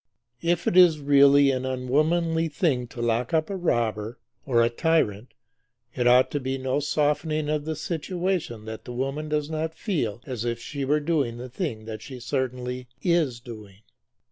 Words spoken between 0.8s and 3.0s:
really an unwomanly thing